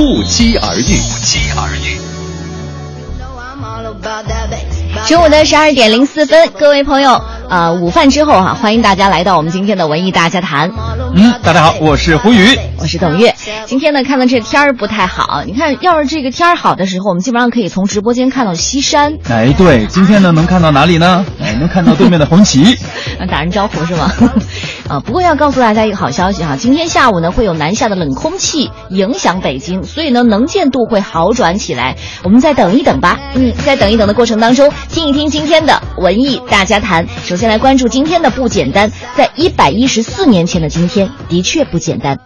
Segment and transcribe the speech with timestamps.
[0.00, 0.96] 不期而遇。
[0.96, 2.00] 不期而遇。
[5.06, 10.70] 中午的十二点零四分，各位朋友，呃，午饭之后哈、欢迎大家来到我们今天的文艺大家谈。
[11.14, 12.58] 嗯，大家好，我是胡宇。
[12.78, 13.34] 我是董月。
[13.66, 21.26] 今天呢，看到这天儿不太好，你看，要是这个天儿好的时候，我们基本上可以从直播间看到西山，哎，对，今天呢能看到哪里呢？
[21.42, 22.74] 哎，能看到对面的红旗。
[23.18, 24.10] 啊 打人招呼是吗？
[24.90, 31.96] 啊，不过要告诉大家一个好消息哈，今天下午呢会有南下的冷空气影响北京，所以呢能见度会好转起来。
[32.24, 33.16] 我们再等一等吧。
[33.36, 37.06] 嗯，在等一等的过程当中，听一听今天的文艺大家谈。
[37.22, 42.18] 首先来关注今天的不简单，在一百一十四年前的今天，的确不简单。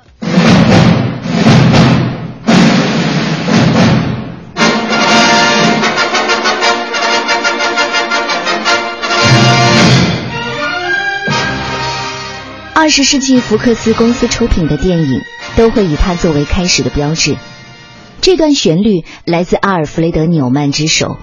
[12.84, 15.22] 二十世纪福克斯公司出品的电影
[15.56, 17.34] 都会以它作为开始的标志。
[18.20, 21.16] 这段旋律来自阿尔弗雷德·纽曼之手。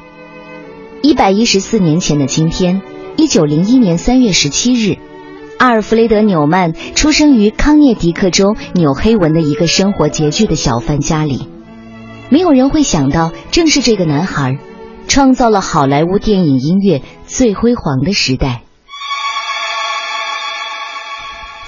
[1.04, 2.82] 一百一十四年前的今天，
[3.16, 4.98] 一九零一年三月十七日，
[5.60, 11.48] 阿尔弗雷德·纽曼出生于康涅狄克州纽黑文的一个生活拮据的小贩家里。
[12.30, 14.58] 没有人会想到，正是这个男孩，
[15.08, 18.64] 创造了好莱坞电影音乐最辉煌的时代。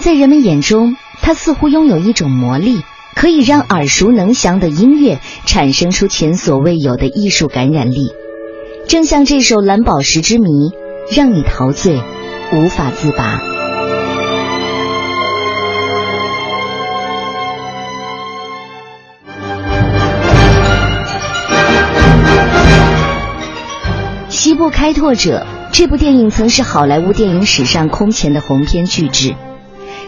[0.03, 2.81] 在人们眼中，他似乎拥有一种魔力，
[3.15, 8.11] 可以让耳熟能详的音乐产生出前所未有的艺术感染力，
[8.85, 10.49] 正像这首《蓝宝石之谜》，
[11.15, 12.01] 让你陶醉，
[12.51, 13.39] 无法自拔。
[24.27, 29.33] 西部开拓者这部电影曾是好莱坞电影史上空前的鸿篇巨制。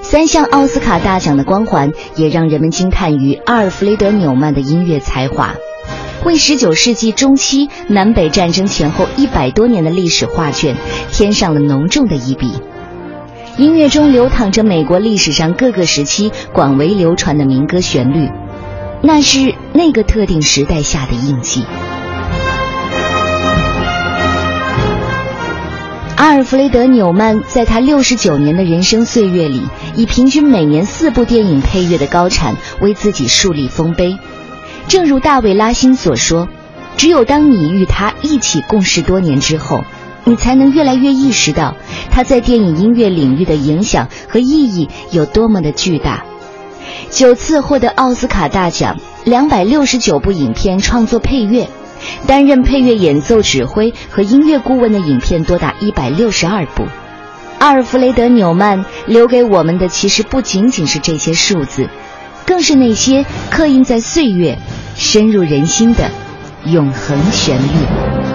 [0.08, 5.56] 三项奥斯卡大奖的光环，也让人们惊叹于阿尔弗雷德·纽曼的音乐才华，
[6.24, 10.78] 为19世纪中期南北战争前后一百多年的历史画卷
[11.12, 12.52] 添上了浓重的一笔。
[13.58, 18.30] 音乐中流淌着美国历史上各个时期广为流传的民歌旋律，
[19.02, 21.66] 那是那个特定时代下的印记。
[26.16, 29.62] 阿尔弗雷德·纽曼在他六十九年的人生岁月里，
[29.98, 34.18] 以平均每年四部电影配乐的高产，为自己树立丰碑。
[34.88, 36.48] 正如大卫·拉辛所说
[36.96, 39.84] ：“只有当你与他一起共事多年之后，
[40.24, 41.76] 你才能越来越意识到
[42.12, 46.24] 他在电影音乐领域的影响和意义有多么的巨大。”
[47.12, 51.68] 九次获得奥斯卡大奖，两百六十九部影片创作配乐。
[52.28, 56.86] 担任配乐演奏指挥和音乐顾问的影片多达一百六十二部。
[57.58, 61.90] 阿尔弗雷德·纽曼留给我们的其实不仅仅是这些数字，
[62.46, 64.60] 更是那些刻印在岁月、
[64.96, 66.12] 深入人心的
[66.66, 68.35] 永恒旋律。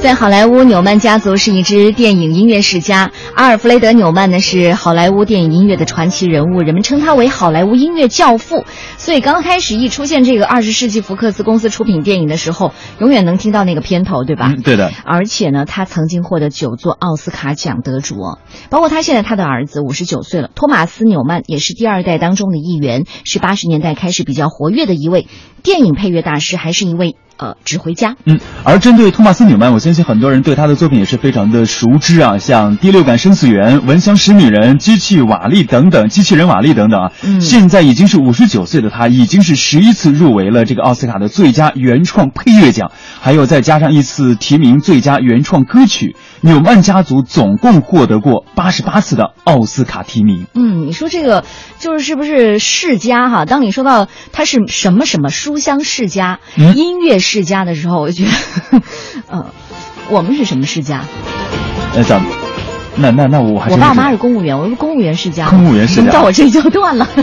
[0.00, 3.10] 在好莱坞，纽曼家族是一支电影音乐世家。
[3.34, 8.64] 阿尔弗雷德·纽曼呢是好莱坞电影音乐的传奇人物，人们称他为好莱坞音乐教父。
[8.96, 14.54] 所以刚开始一出现这个二十世纪福克斯公司出品电影的时候，永远能听到那个片头，对吧？
[14.56, 14.92] 嗯，对的。
[15.04, 18.38] 而且呢，他曾经获得九座奥斯卡奖得主哦，
[18.70, 25.26] 包括他现在他的儿子五十九岁了，托马斯·纽曼也是第二代当中的一员，是八十年代开始比较活跃的一位
[25.62, 28.16] 电影配乐大师，还是一位呃指挥家。
[28.24, 37.12] 嗯，而针对托马斯·纽曼，我相信很多人对他的作品也是非常的熟知啊，像《第六感生死缘》《闻香识女人》《机器瓦力》等等，《机器人瓦力》等等啊。
[37.22, 42.90] 嗯现在已经是五十九岁的他，已经是十一次入围了这个奥斯卡的最佳原创配乐奖，
[43.20, 46.16] 还有再加上一次提名最佳原创歌曲。
[46.40, 50.46] 纽曼家族总共获得过八十八次的奥斯卡提名。
[50.54, 51.44] 嗯，你说这个
[51.78, 53.44] 就是是不是世家哈？
[53.44, 58.82] 当你说到他是什么什么书香世家、嗯音乐世家的时候，我就觉得，
[59.28, 59.46] 呃，
[60.10, 61.04] 我们是什么世家？
[61.96, 62.30] 那咱们，
[62.96, 65.48] 那那那我还我爸妈是公务员，我是公务员世家。
[65.48, 67.08] 公务员世家到我这里就断了。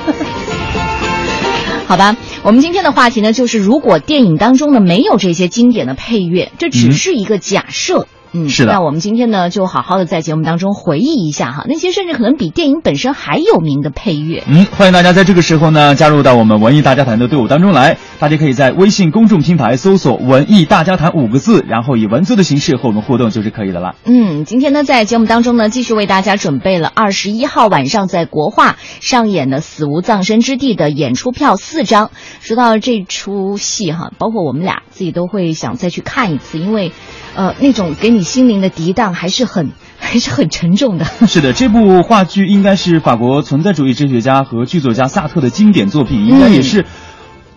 [1.88, 8.02] 好吧，我们今天的话题呢，就是如果电影当中呢没有这些经典的配乐，这只是一个假设。
[8.02, 8.08] 嗯，
[8.50, 14.44] 是的那我们今天呢，就好好的在节目当中回忆一下哈，那些甚至可能比电影本身还有名的配乐。
[14.48, 17.98] 嗯，欢迎大家在这个时候呢加入到我们文艺大家谈的队伍当中来。
[18.20, 23.96] 大家可以在微信公众平台搜索“文艺大家谈”五个字，然后以文字的形式和我们互动就是可以的了。
[24.06, 32.10] 嗯，今天呢，在节目当中呢，继续为大家准备了二十一号晚上在国画上演的《死无葬身之地》的演出票四张。
[32.40, 36.94] 说到这出戏哈，包括我们俩自己都会想再去看一次，因为，
[37.36, 41.06] 呃，那种给你心灵的涤荡还是很 还是很沉重的。
[41.28, 46.86] 是的，这部话剧应该是法国存在主义哲学家和剧作家萨特的经典作品，应该也是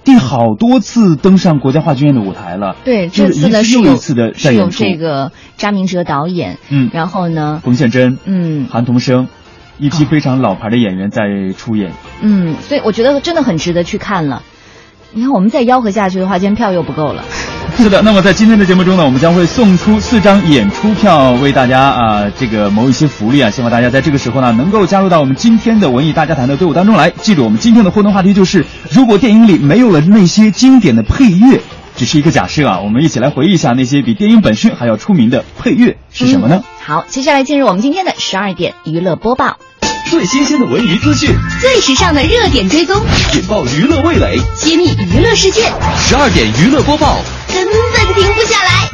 [0.05, 2.77] 第好多次登上国家话剧院的舞台了。
[2.85, 4.69] 对，这次呢又一次的在是有。
[4.69, 9.29] 这个张明哲导演，嗯，然后呢，冯宪珍、嗯韩童生，
[9.79, 11.23] 一批非常老牌的演员在
[11.57, 11.93] 出演。
[12.21, 14.43] 嗯，所以我觉得真的很值得去看了。
[15.13, 17.25] 你看，我们再吆喝下去的话，今天票又不够了。
[17.77, 27.11] 是的，那么在今天的节目中呢，我们将会送出四张演出票，为大家啊、这个谋一些福利啊，希望大家在这个时候呢能够加入到我们今天的文艺大家谈的队伍当中来。
[27.11, 31.61] 记住，我们今天的互动话题就是：如果电影里没有了那些经典的配乐，
[31.97, 36.65] 只是一个假设啊，我们一起来回忆一下那些比电影本身还要出名的配乐是什么呢？
[36.85, 39.57] 好，接下来进入我们今天的十二点娱乐播报，
[40.11, 41.29] 最新鲜的文娱资讯，
[41.61, 42.97] 最时尚的热点追踪，
[43.35, 44.39] 引爆娱乐味蕾。
[44.57, 48.89] 揭秘娱乐世界，十二点娱乐播报，根本停不下来。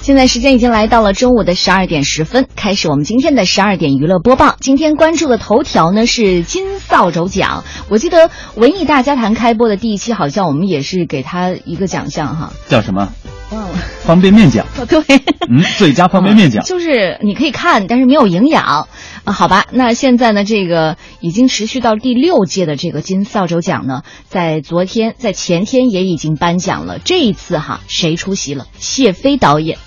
[0.00, 4.54] 现在时间已经来到了中午的十二点十分，开始我们今天的十二点娱乐播报。
[4.60, 13.12] 今天关注的头条呢是金扫帚奖，我记得文艺大家谈开播的第一期，好像我们也是给他一个奖项哈，叫什么？
[13.52, 13.78] 忘了。
[14.02, 14.66] 方便面奖。
[14.78, 15.00] 哦， 对。
[15.48, 16.64] 嗯，最佳方便面奖。
[16.66, 18.88] 就是你可以看，但是没有营养啊。
[19.24, 26.98] 好吧，那现在呢，这个已经持续到第六届的这个金扫帚奖呢，在昨天、在前天也已经颁奖了。
[26.98, 28.66] 这一次哈，谁出席了？
[28.78, 29.78] 谢飞导演。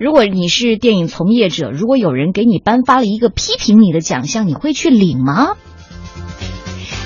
[0.00, 5.50] 如果你是电影从业者，如果有人给你颁发了一个批评你的奖项，你会去领吗？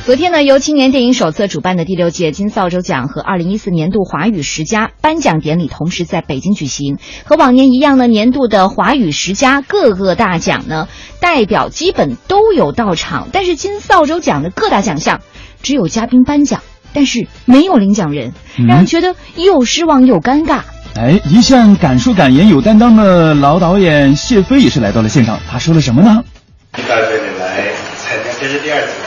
[0.05, 6.99] 昨天呢，由青年电影手册主办的第六届金扫帚奖和二零一四年度华语十佳颁奖典礼同时在北京举行。
[7.23, 10.89] 和往年一样呢，年度的华语十佳各个大奖呢，
[11.21, 15.21] 代表基本都有到场，但是金扫帚奖的各大奖项
[15.63, 16.63] 只有嘉宾颁奖，
[16.93, 20.63] 但是没有领奖人，让人觉得又失望又尴尬。
[20.97, 26.25] 哎，一向敢说敢言、有担当的老导演谢飞也是来到了现场，他说了什么呢？
[26.73, 29.02] 到这里来参加，这是第二次。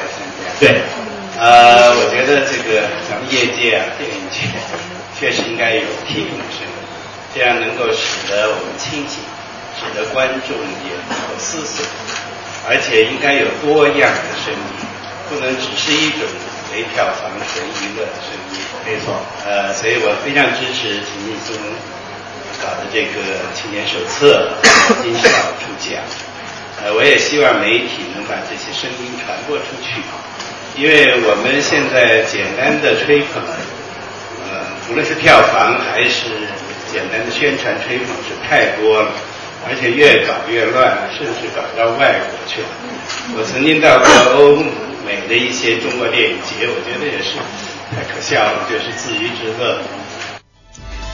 [0.60, 0.82] 对，
[1.38, 4.48] 呃，我觉得这个咱们业界啊，电影界
[5.20, 6.76] 确实应该有批评的声音，
[7.36, 9.20] 这样能够使得我们清醒，
[9.76, 11.84] 使得观众也能够思索，
[12.70, 14.72] 而且应该有多样的声音，
[15.28, 16.24] 不能只是一种
[16.72, 18.60] 唯票房纯娱乐的声音。
[18.88, 21.52] 没错，呃，所以我非常支持秦立松
[22.64, 24.56] 搞的这个青年手册
[25.04, 25.28] 金扫
[25.60, 26.00] 帚奖。
[26.84, 30.04] 呃，我也希望媒体能把这些声音传播出去，
[30.78, 33.42] 因为我们现在简单的吹捧，
[34.52, 36.28] 呃，无论是票房还是
[36.92, 39.10] 简单的宣传吹捧是太多了，
[39.68, 42.68] 而且越搞越乱，甚至搞到外国去了。
[43.38, 44.58] 我曾经到过欧
[45.06, 47.40] 美的一些中国电影节，我觉得也是
[47.96, 49.80] 太可笑了，就是自娱自乐。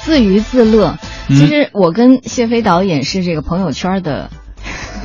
[0.04, 0.98] 自娱自乐。
[1.30, 4.32] 其实我跟谢飞导演是这个朋友圈的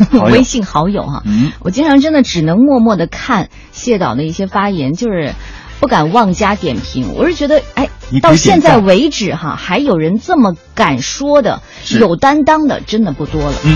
[0.32, 5.32] 微信好友哈、嗯我经常真的只能默默的看谢导的一些发言，就是
[5.80, 7.14] 不敢妄加点评。
[7.14, 7.88] 我是觉得，哎
[8.22, 11.60] 到现在为止哈，还有人这么敢说的、
[11.98, 13.52] 有担当的，真的不多了。
[13.64, 13.74] 嗯，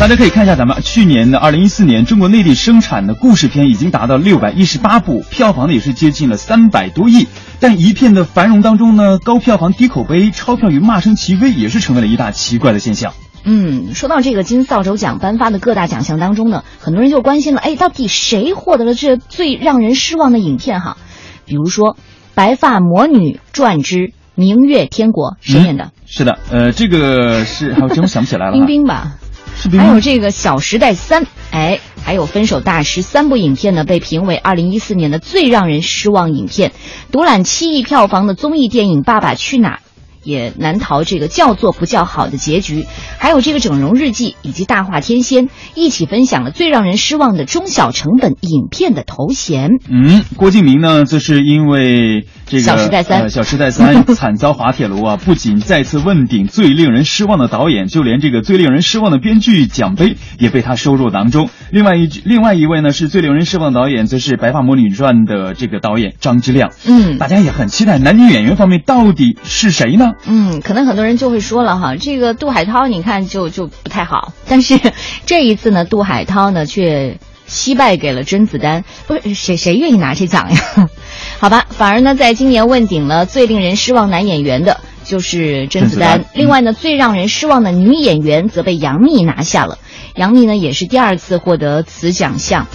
[0.00, 7.28] 大家可以看一下咱们去年的二零一四年中国内地生产的故事片已经达到六百一十八部，票房呢也是接近了三百多亿。
[7.60, 13.12] 但一片的繁荣当中呢，高票房低口碑，钞票与骂声齐飞，也是成为了一大奇怪的现象。
[13.48, 20.96] 嗯，说到这个金扫帚奖颁发的各大奖项当中呢，很多人就关心了，哎，到底谁获得了这最让人失望的影片哈？
[21.44, 21.94] 比如说
[22.34, 25.92] 《白发魔女传之明月天国》，谁演的？
[26.06, 28.52] 是的，呃，这个是还有真想不起来了。
[28.52, 29.18] 冰冰吧。
[29.78, 36.72] 还有这个《小时代三》，哎，还有《分手大师》三部影片呢，被评为二零一四年的最让人失望影片。
[37.10, 39.76] 独揽七亿票房的综艺电影《爸爸去哪儿》。
[40.26, 42.84] 也难逃这个叫做不叫好的结局，
[43.18, 49.70] 还有这个《整容日记》以及《大话天仙》一起分享了最让人失望的中小成本影片的头衔。
[49.88, 55.16] 嗯，郭敬明呢，这是因为这个小时代三呃，小时代三 惨遭滑铁卢啊！
[55.16, 61.50] 不仅再次问鼎最令人失望的导演，就连这个最令人失望的编剧奖杯也被他收入囊中。
[61.70, 66.70] 另外一另外一位呢，是最令人失望的导演，则是《白发魔女传》的这个导演张之亮。
[66.86, 70.12] 嗯大家也很期待男女演员方面到底是谁呢？
[70.26, 74.78] 嗯，可能很多人就会说了哈，这个杜海涛你看就就不太好，但是
[75.26, 80.58] 这一次呢，杜海涛呢却惜败给了甄子丹，不是谁谁愿意拿这奖呀？
[81.38, 89.78] 好吧，反而呢，在今年问鼎了最令人失望男演员的就是甄子丹，另外呢，最让人失望的女演员则被杨幂拿下了，
[90.14, 92.66] 杨幂呢也是第二次获得此奖项。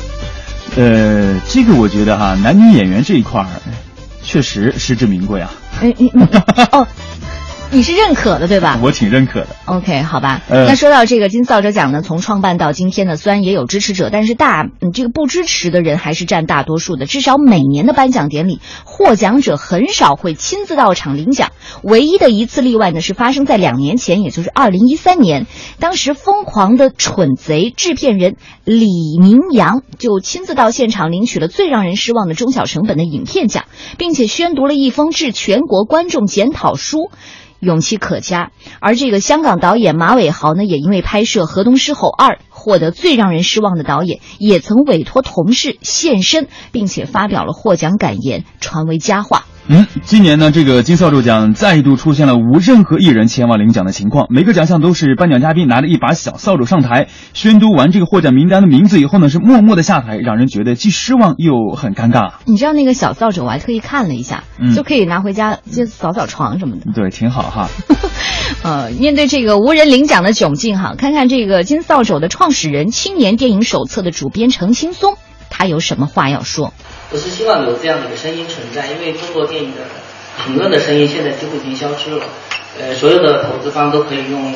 [0.78, 3.48] 呃，这个我觉得哈，男女演员这一块儿
[4.24, 5.52] 确实实至名归啊，
[5.82, 6.24] 哎，你你
[6.72, 6.88] 哦，
[7.74, 8.78] 你是认可的对吧？
[8.84, 9.48] 我挺认可的。
[9.66, 10.42] OK，好吧。
[10.50, 17.06] 呃那说到这个金扫帚奖呢，从创办到今天呢，虽然也有支持者，但是大嗯这个不支持的人还是占大多数的。
[17.06, 21.52] 至少每年的颁奖典礼，获奖者很少会亲自到场领奖。
[21.82, 25.48] 唯一的一次例外呢，是发生在两年前，也就是二零一三年，
[25.80, 28.36] 当时疯狂的蠢贼制片人
[28.66, 33.64] 李明阳就亲自到现场领取了最让人失望的中小成本的影片奖，
[33.98, 37.10] 并且宣读了一封致全国观众检讨书。
[37.62, 38.52] 勇气可嘉。
[38.82, 49.46] 而这个香港导演马伟豪呢，也因为拍摄《河东狮吼二》获得最让人失望的导演，也曾委托同事现身，并且发表了获奖感言，传为佳话。
[49.68, 62.34] 嗯，今年呢，这个金扫帚奖再度出现了无任何艺人前往领奖的情况，每个奖项都是颁奖嘉宾拿着一把小扫帚上台，宣读完这个获奖名单的名字以后呢，是默默的下台，让人觉得既失望又很尴尬。
[62.46, 66.92] 你知道那个小扫帚，我还特意看了一下，嗯就可以拿回家就扫扫床什么的。
[66.94, 67.70] 对，挺好哈。
[68.64, 75.16] 呃，面对这个无人领奖的窘境哈，看看这个金扫帚的创始人、青年电影手册的主编程青松，
[75.50, 76.74] 他有什么话要说？
[77.12, 79.82] 我是希望有这样的一个声音存在，因为中国电影的
[80.46, 82.24] 评论的声音现在几乎已经消失了。
[82.80, 84.56] 呃，所有的投资方都可以用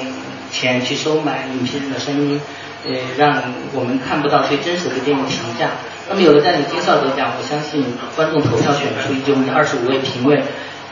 [0.54, 2.40] 钱去收买影评人的声音，
[2.86, 3.44] 呃，让
[3.74, 5.72] 我们看不到最真实的电影评价。
[6.08, 7.84] 那么有了这样一个金扫帚奖，我相信
[8.16, 10.42] 观众投票选出以及我们的二十五位评委，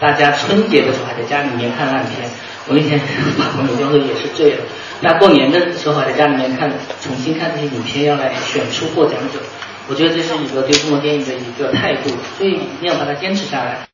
[0.01, 2.29] 大家春节的时候还在家里面看烂片。
[2.67, 2.99] 我那天
[3.39, 4.65] 把朋友就说也是醉了。
[5.01, 6.69] 大家过年的时候还在家里面看，
[7.01, 9.39] 重新看这些影片，要来选出获奖者。
[9.89, 13.87] 我觉得这是一个对中国电影的一个态度，所以一定要把它坚持下来。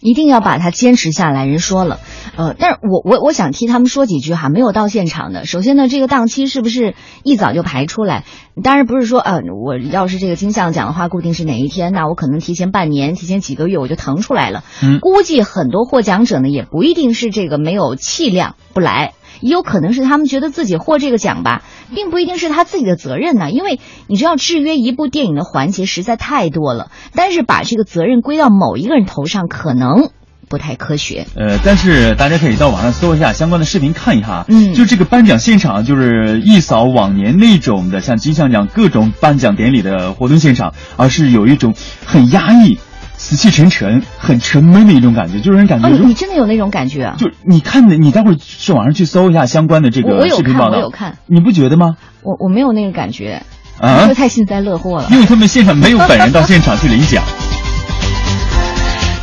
[0.00, 1.46] 一定要把它坚持下来。
[1.46, 1.98] 人说了，
[2.36, 5.46] 呃，但是我我我想替他们说几句哈，没有到现场的。
[5.46, 8.24] 首先呢，这个档期是不是一早就排出来？
[8.62, 14.62] 当然不是说，呃，我要是这个金像奖的话，固定是哪一天，那我可能提前半年、提前几个月我就腾出来了。
[14.82, 19.14] 嗯估计很多获奖者呢，也不一定是这个没有气量不来。
[19.44, 21.62] 也有可能是他们觉得自己获这个奖吧，
[21.94, 30.08] 并不一定是他自己的责任呢，因为你知道制约一部电影的环节实在太多了，但是把这个责任归到某一个人头上，可能
[30.48, 31.26] 不太科学。
[31.36, 41.74] 呃，但是大家可以到网上搜一下相关的视频看一下，嗯就这个颁奖现场，就是一扫往年那种的像金像奖各种颁奖典礼的活动现场，而是有一种
[42.06, 42.78] 很压抑、
[43.26, 47.16] 死气沉沉、很沉闷的一种感觉，就是人感觉哦，你真的有那种感觉啊？
[47.18, 51.96] 就你看的，你待会儿去网上去搜一下相关的这个我我有看视频报道，我有看，你不觉得吗？
[52.22, 53.42] 我我没有那个感觉，
[53.80, 55.08] 啊这个太幸灾乐祸了。
[55.10, 57.24] 因为他们现场没有本人到现场去领奖。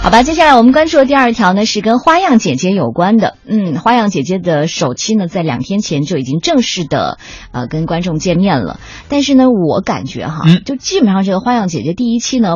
[0.02, 3.38] 好吧，接下来我们关注的第二条呢是跟花样姐姐有关的。
[3.48, 7.20] 嗯，花样姐姐的首期呢在两天前就已经正式的
[7.52, 8.80] 呃跟观众见面了，
[9.10, 12.56] 但是呢我感觉哈，嗯就基本上这个花样姐姐第一期呢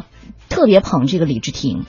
[0.49, 1.85] 特别捧这个李治廷。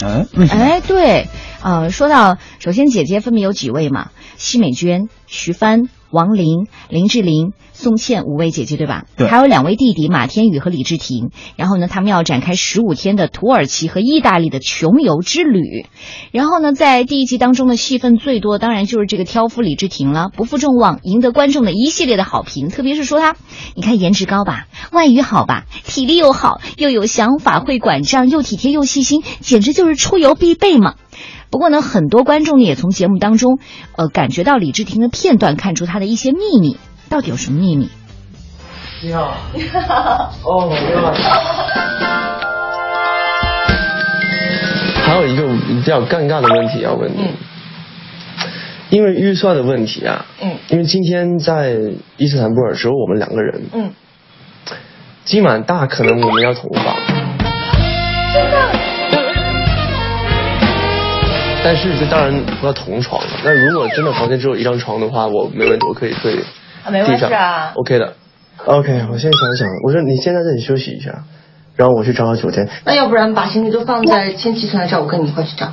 [0.00, 0.26] 嗯？
[0.50, 1.28] 哎，对，
[1.62, 9.04] 呃，说到首先姐姐分别有几位嘛，奚美娟、徐帆、王琳、林志玲、宋茜五位姐姐对吧？
[9.16, 11.30] 对还有两位弟弟马天宇和李治廷。
[11.56, 15.86] 然后呢，他们要展开十五天的土耳其和意大利的穷游之旅。
[16.32, 22.68] 然后呢，在第一集当中的戏份最多，当然就是这个挑夫李治廷了，不负众望，赢得观众的一系列的好评。
[22.68, 23.36] 特别是说他，
[23.74, 30.94] 你看颜值高吧，外语好吧，体力又好，又有想法，会管账，又体贴又细心，简直就是出游必备嘛。
[31.50, 33.58] 不过呢，很多观众呢也从节目当中，
[33.96, 36.76] 呃，感觉到李治廷的片段，看出他的一些秘密。
[37.08, 37.88] 到底有什么秘密？
[39.02, 39.36] 你好，
[40.42, 41.14] 哦，你好。
[45.04, 47.36] 还有一个比较尴尬的问题要问你，
[48.90, 51.76] 因为预算的问题啊，嗯，因为今天在
[52.16, 53.92] 伊斯坦布尔只有我们两个人，嗯，
[55.24, 56.96] 今晚大可能我们要同房，
[61.66, 63.28] 但是这当然不要同床了。
[63.42, 66.38] 那如果真的房间只有一张床的话，我没问题，我可以睡
[66.84, 68.12] 啊没问题啊地上，OK 的。
[68.66, 71.24] OK，我现在想想，我说你先在这里休息一下，
[71.74, 72.68] 然后我去找找酒店。
[72.84, 75.72] 那要不然把行李都放在千玺村来找我，跟你一块去找。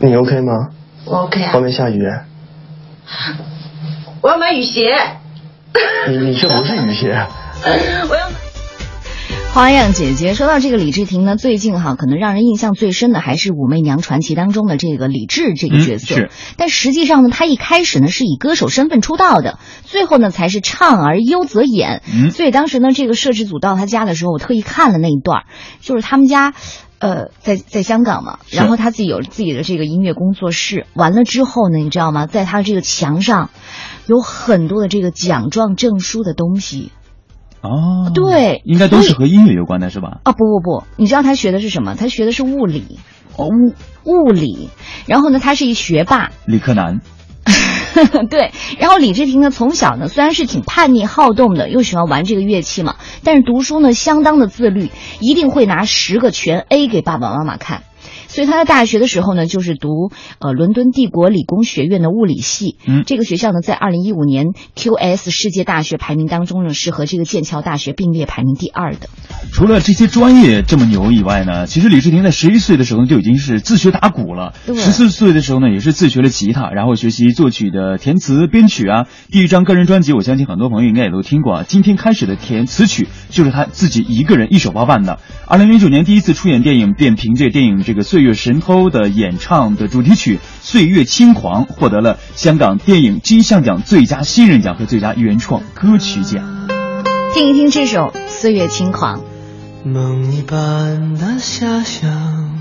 [0.00, 0.70] 你 OK 吗？
[1.04, 1.52] 我 OK 啊。
[1.52, 2.02] 外面下雨。
[4.22, 4.96] 我要买雨鞋。
[6.08, 7.12] 你你这不是雨鞋。
[8.08, 8.45] 我要。
[9.56, 16.14] 花样姐姐说到这个李治廷呢，最近哈可能让人印象最深的还是《武媚娘传奇》当中的这个李治这个角色。
[16.14, 16.30] 是。
[16.58, 22.02] 但实际上呢，他一开始呢是以歌手身份出道的，最后呢才是唱而优则演。
[22.14, 22.30] 嗯。
[22.32, 25.44] 所以当时呢，这个摄制组到他家的时候，我特意看了那一段，
[25.80, 26.52] 就是他们家，
[26.98, 30.84] 呃，在在香港嘛，然后他自己有自己的这个音乐工作室。
[30.92, 32.26] 完了之后呢，你知道吗？
[32.26, 33.48] 在他这个墙上，
[34.06, 36.92] 有很多的这个奖状、证书的东西。
[37.66, 40.20] 哦，对，应该都是和音乐有关的，是吧？
[40.24, 41.94] 啊，不不不，你知道他学的是什么？
[41.94, 42.98] 他学的是物理，
[43.36, 43.48] 哦，
[44.04, 44.70] 物物理。
[45.06, 47.00] 然后呢，他是一学霸，理科男。
[48.28, 57.84] 对，然后李志廷呢，从小呢虽然是挺叛逆好动的，又喜欢玩这个乐器嘛，但是读书呢相当的自律，一定会拿十个全 A 给爸爸妈妈看。
[58.36, 62.76] 所以他在大学的时候呢，就是读呃伦敦帝国理工学院的物理系。
[62.86, 69.08] 嗯，这个学校呢，在二零一五年 QS 世界大学排名当中呢，是和这个剑桥大学并列排名第二的。
[69.54, 74.52] 除了这些专业这么牛以外呢，其实李治廷在十一岁的时候就已经是自学打鼓了。
[74.66, 79.06] 十四岁的时候呢，也是自学了吉他，然后学习作曲的填词编曲啊。
[79.30, 81.64] 第一张个人专辑，我相信很多朋友应该也都听过啊。
[81.66, 85.20] 今天开始的填词曲就是他自己一个人一手包办的。
[85.46, 96.68] 二零零九年第一次出演电影，便凭借电影这个《岁月神偷》的演唱的主题曲《岁月轻狂》，获得了香港电影金像奖最佳新人奖和最佳原创歌曲奖。
[97.34, 99.20] 听一听这首《岁月轻狂》。
[99.84, 102.58] 梦一般的遐想，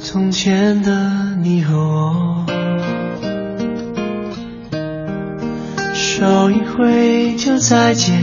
[0.00, 2.46] 从前的你和我，
[5.94, 8.20] 手一挥就再见，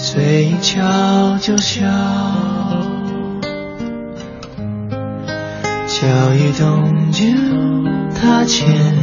[0.00, 1.84] 嘴一翘就笑，
[5.88, 7.24] 脚一动就
[8.14, 8.94] 踏前。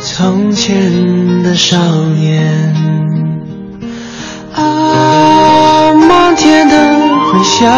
[0.00, 1.76] 从前的少
[2.14, 2.72] 年，
[4.54, 6.76] 啊，漫天的
[7.26, 7.68] 回响，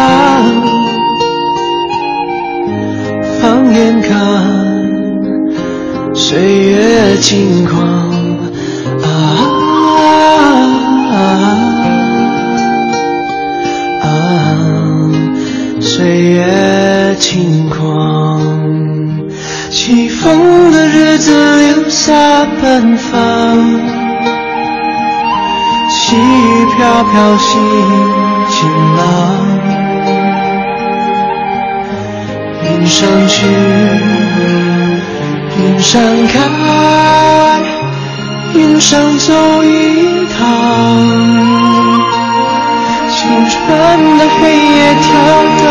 [3.41, 4.15] 放眼看，
[6.15, 8.12] 岁月轻狂，
[17.23, 18.43] 轻狂，
[19.71, 21.31] 起风的日子。
[21.63, 22.13] 留下
[22.61, 23.17] 奔放，
[25.89, 27.49] 细雨飘飘，心
[28.51, 29.01] 晴朗。
[32.65, 33.47] 云上去，
[35.59, 36.41] 云上看，
[38.55, 40.37] 云上走一趟。
[43.09, 43.59] 青春
[44.19, 45.05] 的黑夜，跳
[45.59, 45.65] 动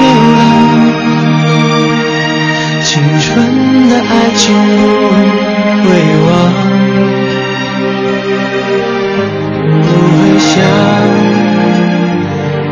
[0.00, 0.04] 流
[0.36, 0.85] 浪。
[3.88, 4.60] 的爱情不
[5.82, 5.88] 会
[6.26, 6.28] 忘，
[9.82, 10.54] 不会想，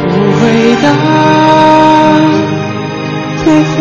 [0.08, 0.42] 不回
[0.82, 0.86] 答，
[3.44, 3.76] 不会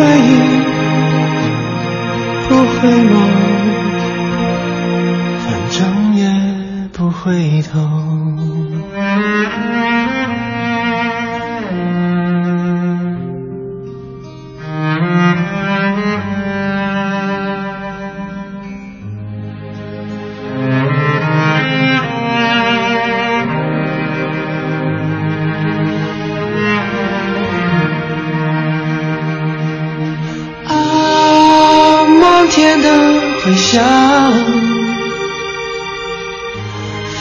[33.44, 33.84] 回想，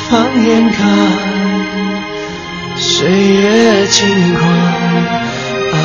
[0.08, 0.88] 放眼看，
[2.78, 4.50] 岁月轻狂
[5.74, 5.76] 啊。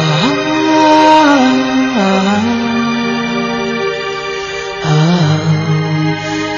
[4.84, 4.86] 啊，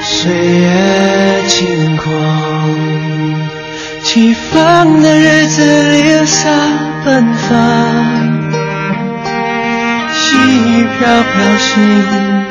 [0.03, 2.11] 岁月轻狂，
[4.03, 6.51] 起风的日子里留下
[7.03, 7.49] 奔放，
[10.13, 12.50] 细雨飘飘心。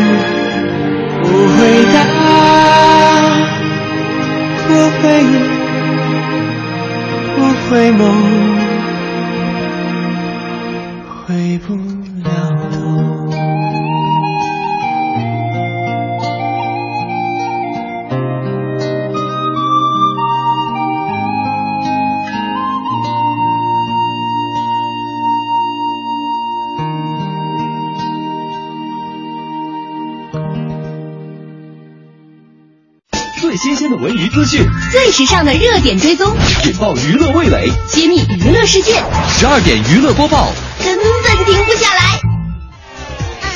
[1.23, 1.59] 不回
[1.93, 1.95] 答
[4.67, 5.33] 不回应
[7.35, 7.37] 不
[7.69, 8.01] 回眸
[11.25, 11.75] 回不
[12.23, 12.29] 了
[12.71, 12.81] 头
[33.51, 36.25] 最新鲜的文娱资讯，最时尚的热点追踪，
[36.65, 38.93] 引爆娱乐味蕾，揭秘娱乐世界。
[39.27, 42.21] 十二点娱乐播报，根本停不下来。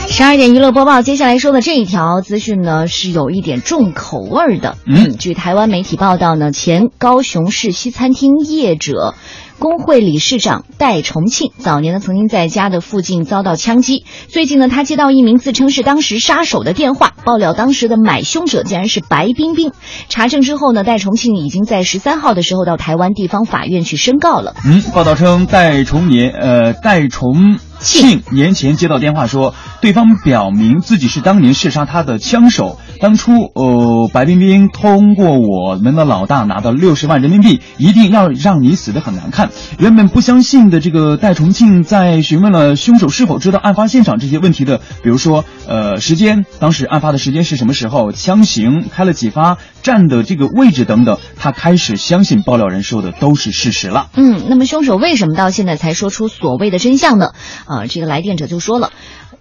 [0.10, 4.76] 十二点娱乐播报，接下来说的这一条资讯呢，是有一点重口味的。
[4.86, 9.16] 嗯，据台湾媒体报道呢，前高雄市西餐厅业者。
[9.60, 19.72] 工会理事长戴重庆早年呢曾经在家的附近遭到枪击，最近呢他接到一名自称是当时杀手的电话，爆料当时的买凶者竟然是白冰冰。
[20.10, 24.56] 查证之后呢，戴重庆已经在十三号的时候到台湾地方法院去申告了。
[24.66, 27.58] 嗯，报道称戴重年呃戴重。
[27.78, 32.80] 庆年前接到电话说，对方表明自己是当年射杀他的枪手。
[33.00, 39.50] 当初，呃，白冰冰通过我们的老大拿到六十万人民币，一定要让你死得很难看。
[39.78, 54.08] 原本不相信的这个戴重庆，在询问了凶手是否知道案发现场这些问题的，比如说，呃，时间，当时案发的时间是什么时候，枪型开了几发，站的这个位置等等，他开始相信爆料人说的都是事实了。
[54.16, 57.32] 嗯，那么凶手为什么到现在才说出所谓的真相呢？
[57.66, 58.92] 啊，这个来电者就说了，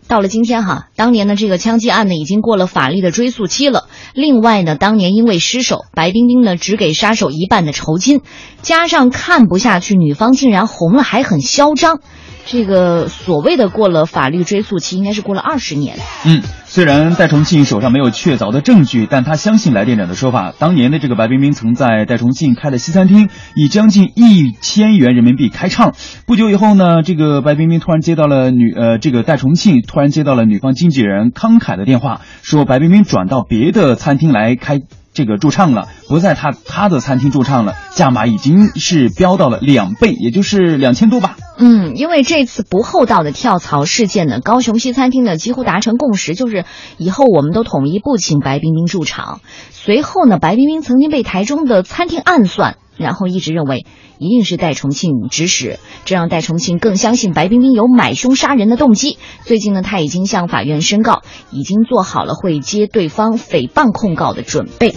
[0.06, 3.88] 到了今天哈，当年的这个枪击案呢，已经过了法律的追诉期了。
[4.12, 8.20] 另外呢，当年因为失手，白冰冰呢只给杀手一半的酬金，
[8.60, 12.00] 加上看不下去女方竟然红了，还很嚣张。
[12.46, 15.96] 这个所谓的过了法律追诉期，应该是过了二十年。
[16.26, 20.52] 嗯，虽然戴重庆手上没有确凿的证据，但他相信来电者的说法。
[20.58, 25.94] 当年的这个白冰冰曾在戴重庆开了西餐厅，以将近一千元人民币开唱。
[26.26, 34.80] 不久以后呢，这个白冰冰突然接到了女呃这个戴重庆突然接到了女方经纪人康凯的电话，说白冰冰转到别的餐厅来开。
[35.14, 41.36] 这个驻唱了，不在他他的餐厅驻唱了，价码已经是飙到了两倍，也就是两千多吧。
[41.56, 46.64] 嗯，因为这次不厚道的跳槽事件呢，高雄西餐厅呢几乎达成共识，就是
[46.98, 49.40] 以后我们都统一不请白冰冰驻场。
[49.70, 52.76] 随后呢，白冰冰曾经被台中的餐厅暗算。
[52.96, 53.86] 然后一直认为
[54.18, 59.18] 一定是戴重庆指使，这让戴重庆更相信白冰冰有买凶杀人的动机。
[59.44, 64.94] 最近呢，他已经向法院申告，已经做好了会接对方诽谤控告的准备。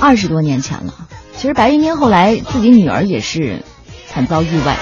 [0.00, 0.94] 二十多年前了，
[1.34, 3.62] 其实白冰冰后来自己女儿也是
[4.06, 4.76] 惨遭意外。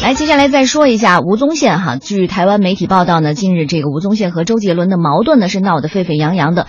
[0.00, 1.96] 来，接下来再说一下吴宗宪哈。
[1.96, 6.68] 据台湾媒体报道呢，近日这个吴宗宪和周杰伦的矛盾呢是闹得沸沸扬扬的。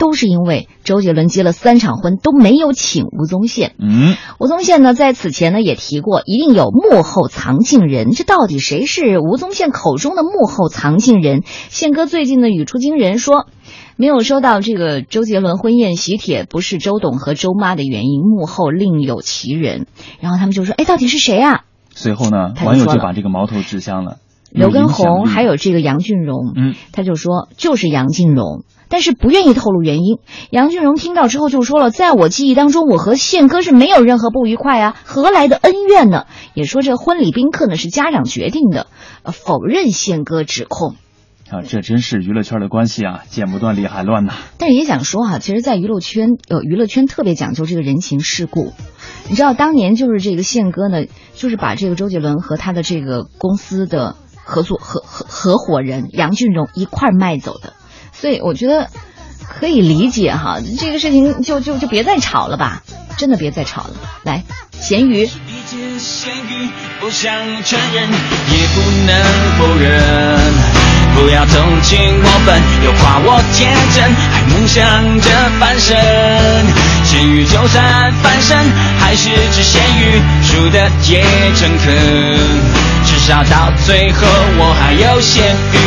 [0.00, 3.74] 都是因为周杰伦结了三场婚都没有请吴宗宪。
[3.78, 8.12] 嗯，吴宗宪呢在此前呢也提过，一定有幕后藏镜人。
[8.12, 11.42] 这到底谁是吴宗宪口中的幕后藏镜人？
[11.68, 13.46] 宪哥最近呢语出惊人，说
[13.96, 19.86] 没有收到这个周杰伦婚宴喜帖，不是周董和周妈的原因，幕后另有其人。
[20.18, 24.16] 然后他们就说：“哎，到底是谁啊？”随后呢，网友就把这个矛头指向了
[24.50, 26.52] 刘畊宏，还有这个杨俊荣。
[26.56, 28.64] 嗯，他就说就是杨俊荣。
[28.92, 30.18] 但是不愿意透露原因。
[30.50, 38.88] 杨俊荣听到之后就说了：“在我记忆当中，我和宪哥是没有任何不愉快啊，何来的恩怨呢？”也说这婚礼宾客呢是家长决定的，
[39.32, 40.96] 否认宪哥指控。
[41.48, 44.34] 啊，这真是娱乐圈的关系啊，剪不断理还乱呐。
[44.58, 48.72] 但是也想说哈，其实，在娱乐圈，呃，娱乐圈特别讲究这个人情世故。
[49.28, 54.16] 你知道，当年就是这个宪哥呢，就是把这个周杰伦和他的这个公司的
[54.50, 57.72] 合作合合合伙人杨俊荣一块卖走的。
[58.12, 58.90] 所以我觉得
[59.38, 62.82] 可以理解哈，这个事情就就就别再吵了吧，
[63.16, 63.90] 真的别再吵了。
[64.24, 65.30] 来，咸鱼。
[67.00, 67.32] 不想
[67.64, 69.10] 承认，也不能
[69.56, 69.90] 否认。
[71.14, 75.96] 不要同情我笨，又夸我天真，还梦想着翻身。
[77.04, 78.56] 咸鱼就算翻身，
[78.98, 82.89] 还是只咸鱼，输的也诚恳。
[83.30, 84.26] 至少到最后，
[84.58, 85.78] 我还有咸鱼。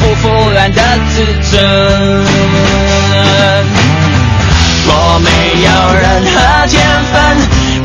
[0.00, 0.82] 不腐烂的
[1.14, 1.62] 自尊。
[4.88, 4.90] 我
[5.22, 5.30] 没
[5.62, 6.34] 有任何
[6.66, 7.14] 天分，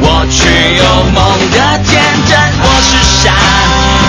[0.02, 0.50] 我却
[0.82, 0.82] 有
[1.14, 1.22] 梦
[1.54, 1.94] 的天
[2.26, 2.34] 真。
[2.58, 3.38] 我是傻，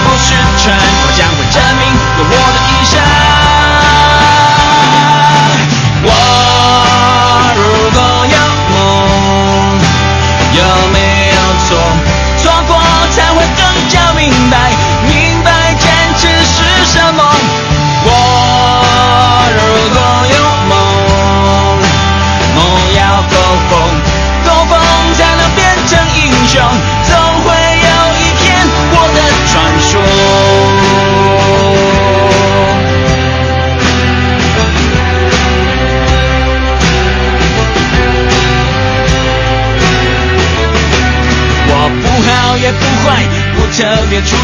[0.08, 2.57] 不是蠢，我将会证明有我的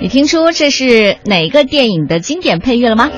[0.00, 3.10] 你听出这是哪个电影的经典配乐了吗？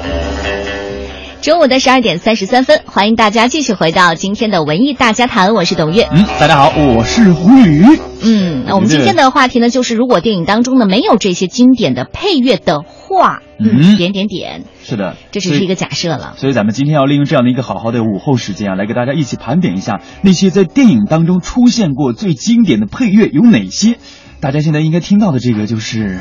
[1.42, 6.08] 中午的十二点三十三分，欢迎大家继续回到今天的文艺大家谈，我是董月。
[6.10, 7.84] 嗯，大家好，我是胡宇。
[8.22, 14.64] 嗯，那我们今天的话题呢，就是如果电影当中呢没有这些经典的配乐的话，嗯，点点点。
[14.82, 16.32] 是的，这只是一个假设了。
[16.38, 23.98] 所以咱们今天要利用这样的一个好好的午后时间啊，来给大家一起盘点一下那些在电影当中出现过最经典的配乐有哪些。
[24.40, 26.06] 大家现在应该听到的这个就是《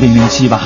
[0.00, 0.60] 零零七》吧。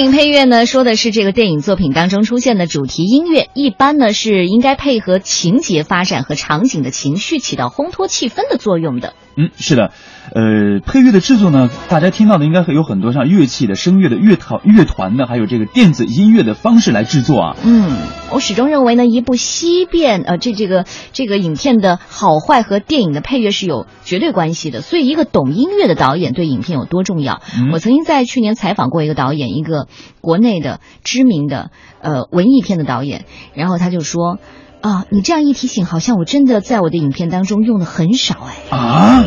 [0.00, 9.12] 电影配乐呢，说的是这个电影作品当中出现的主题音乐，一般呢是应该配合情节发展和场景的情绪，起到烘托气氛的作用的。
[9.36, 9.92] 嗯，是的，
[10.34, 17.56] 呃，配乐的制作呢，大家听到的应该会有很多像乐器的、声乐的、乐团、乐团的，还有这个电子音乐的方式来制作啊。
[17.62, 17.98] 嗯，
[18.32, 24.80] 我始终认为呢，一部西变呃，这这个这个影片的好坏和电影的配乐是有绝对关系的。
[24.80, 27.40] 所以，一个懂音乐的导演对影片有多重要？
[27.56, 29.86] 嗯、我曾经在去年采访过一个导演，一个
[30.20, 33.24] 国内的知名的呃文艺片的导演，
[33.54, 34.38] 然后他就说。
[34.82, 38.74] 啊，你这样一提醒，好像我真的在我的影片当中用的很少哎。
[38.74, 39.22] 啊，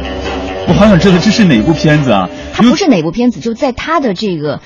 [0.67, 2.27] 我好想知道这是哪部片子啊？
[2.55, 4.61] 他不是哪部片子，就在他的这个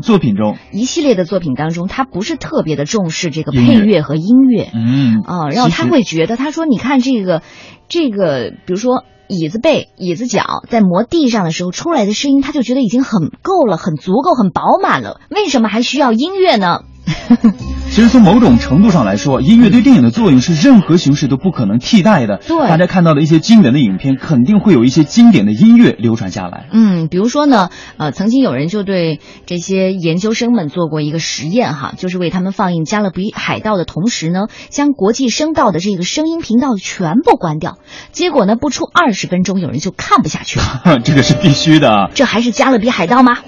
[0.00, 4.70] 作品中一系列的作品当中，他不是特别的重视这个配乐和音乐。
[4.72, 7.42] 嗯啊，然后他会觉得，他说：“你看这个，
[7.88, 15.20] 这个，比如说椅子背、椅子脚在磨地上的时候出来的声音，他就觉得已经很够了，很足够，很饱满了。
[15.30, 16.80] 为什么还需要音乐呢？”
[17.90, 22.38] 其实从某种程度上来说，音乐对电影的作用是任何形式都不可能替代的。
[22.46, 26.66] 对，大家看到的一些经典的影片，肯定会有一些经典的音乐流传下来。
[26.70, 37.78] 嗯，比如说呢，呃，曾经有人就对这些研究生们做过一个实验哈，就是为他们放映《加勒比海盗》的同时呢，将国际声道的这个声音频道全部关掉。
[38.12, 41.00] 结果呢，不出二十分钟，有人就看不下去了。
[41.02, 42.10] 这个是必须的。
[42.14, 43.38] 这还是《加勒比海盗》吗？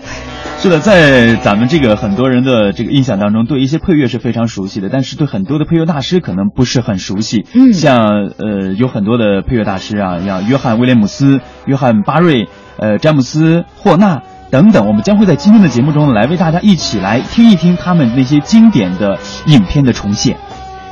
[0.60, 7.44] 是的，在咱们这个很多人的这个印象当中，对一些配乐是非常熟悉的，但是对很多的配乐大师可能不是很熟悉。
[7.52, 20.38] 嗯，像呃有很多的配乐大师啊，像约翰威廉姆斯、约翰巴瑞、呃詹姆斯霍纳等等，我们将会在今天的节目中来为大家一起来听一听他们那些经典的影片的重现。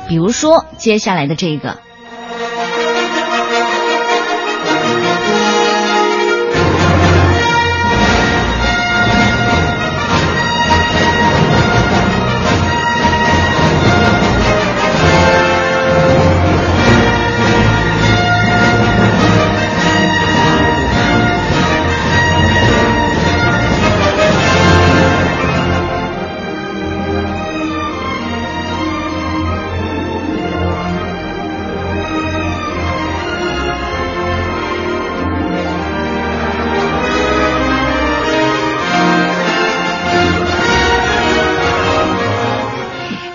[0.09, 1.77] 比如说接下来的这个。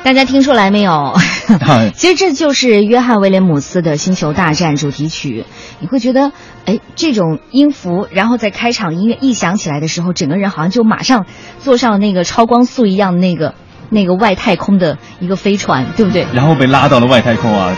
[0.05, 1.17] 大家听出来没有？
[1.97, 5.47] 其实这就是约翰威廉姆斯的《星球大战》主题曲。
[5.81, 6.31] 你会觉得，
[6.67, 11.25] 哎，这种音符，然后在开场音乐一响起来的时候，整个人好像就马上
[11.59, 13.55] 坐上了那个超光速一样的那个
[13.89, 16.27] 那个外太空的一个飞船，对不对？
[16.35, 17.75] 然后被拉到了外太空啊！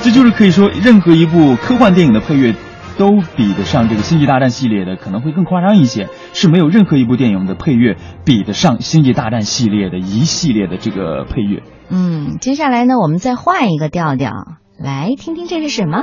[0.00, 2.54] 这就是可以说，任何一部科幻电影的配乐。
[2.98, 6.08] 都比得上这个《星际大战》系列的，可能会更夸张一些。
[6.32, 11.62] 是没有任何一部电影的配乐比得上《星际大战》系列的一系列的这个配乐。
[11.90, 14.32] 嗯，接下来呢，我们再换一个调调，
[14.78, 16.02] 来听听这是什么？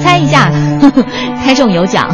[0.00, 0.50] 猜一下，
[1.42, 2.08] 猜中有奖。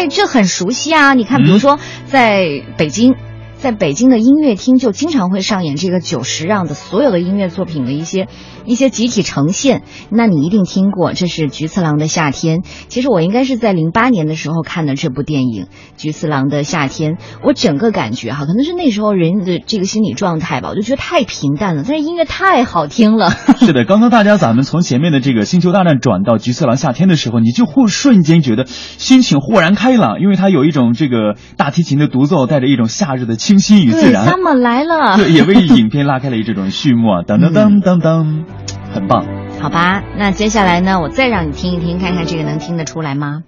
[0.00, 1.12] 哎，这很熟悉啊！
[1.12, 3.14] 你看，比如说在北京。
[3.58, 8.26] 在北京的音乐厅就经常会上演这个久石让的所有的音乐作品的一些
[8.64, 12.62] 一些集体呈现，那你一定听过，这是菊次郎的夏天。
[12.88, 15.64] 其实我应该是在零八年的时候看的这部电影
[15.96, 23.30] 《菊次郎的夏天》，我整个感觉哈，可能是那时候人的这个心理状态吧，我就觉得太平淡了，但是音乐太好听了。
[23.60, 33.40] 是的，刚刚大家咱们从前面的这个《星球大战》转到《菊次郎夏天》的时候，你就会瞬间觉得心情豁然开朗，因为它有一种这个大提琴的独奏，带着一种夏日的。
[33.40, 37.22] 清新与自然，summer 来了，对，也为影片拉开了这种序幕啊！
[37.22, 38.44] 噔噔噔噔噔，
[38.92, 39.24] 很棒。
[39.60, 43.44] 好吧，那接下来呢，我再让你听一听，看看这个能听得出来吗？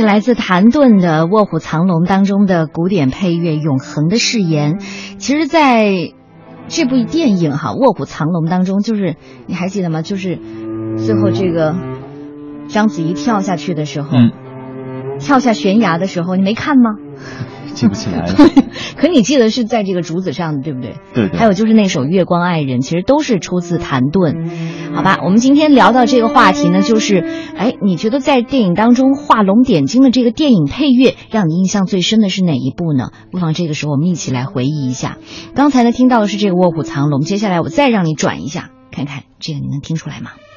[0.00, 4.78] 是来自谭盾的《卧虎藏龙》当中的古典配乐《永恒的誓言》。
[5.18, 6.14] 其实，在
[6.68, 10.00] 这部电影哈《卧虎藏龙》当中，就是你还记得吗？
[10.00, 10.38] 就是
[10.96, 11.76] 最后这个
[12.68, 14.08] 章子怡跳下去的时候，
[15.18, 16.92] 跳下悬崖的时候，你没看吗？
[17.74, 18.34] 记不起来了，
[18.96, 20.96] 可你记得是在这个竹子上的，对不对？
[21.14, 21.38] 对对。
[21.38, 24.50] 还有就是那首《月光爱人》，其实都是出自谭盾。
[25.00, 27.24] 好吧，我们今天聊到这个话题呢，就是，
[27.56, 33.08] 哎，你觉得在电影当中画龙点睛的这个电影配乐，让你印象最深的是哪一部呢？
[33.32, 35.16] 不妨这个时候我们一起来回忆一下。
[35.54, 40.32] 刚才呢听到的是这个《卧虎藏龙》，接下来我再让你转一下，看看这个你能听出来吗？《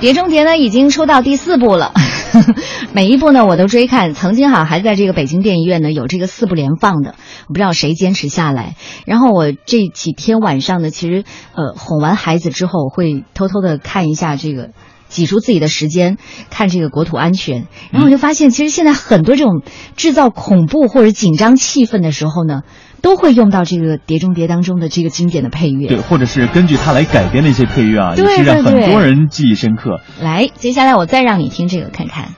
[0.00, 1.92] 碟中谍》呢，已经出到第四部了，
[2.94, 4.14] 每一部呢我都追看。
[4.14, 7.16] 曾经哈还在这个北京电影院呢有这个四部连放的，
[7.48, 8.76] 我不知道谁坚持下来。
[9.04, 14.70] 然后我这几天晚上呢，其实呃哄完孩子之后，我会偷偷的看一下这个，
[15.10, 16.16] 挤出自己的时间
[16.48, 17.66] 看这个国土安全。
[17.90, 19.60] 然后我就发现，其实现在很多这种
[19.96, 22.62] 制造恐怖或者紧张气氛的时候呢。
[23.02, 30.00] 都会用到这个《碟中谍》当中的这个经典的配乐，对，或者是根据它来改编的一些配乐啊，也是让很多人记忆深刻。
[30.20, 32.34] 来，接下来我再让你听这个看看，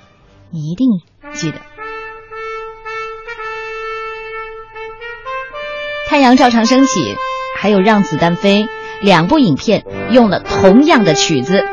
[0.51, 0.88] 你一定
[1.33, 1.59] 记得。
[6.09, 7.01] 太阳照常升起，
[7.59, 8.66] 还有让子弹飞，
[9.01, 11.64] 两部影片用了同样的曲子。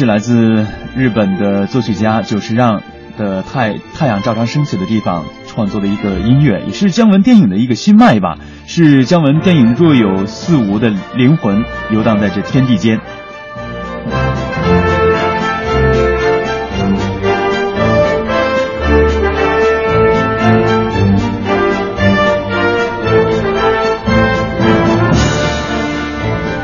[0.00, 2.80] 是来自日本的作曲家久石让
[3.18, 8.38] 的《太太阳照常升起的地方》创作的一个音乐，也是姜文电影的一个新脉吧。
[8.66, 12.98] 是姜文电影若有似无的灵魂游荡在这天地间。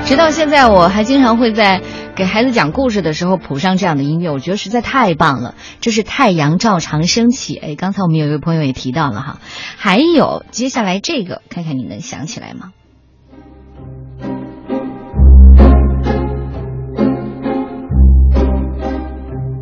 [0.07, 1.83] 直到现在我还经常会在
[2.17, 5.55] 给孩子讲故事的时候谱上这样的音乐，我觉得实在太棒了。
[5.83, 9.39] 这是太阳照常升起，哎，刚才我们有一位朋友也提到了哈，
[9.77, 12.73] 还有接下来这个，看看你能想起来吗？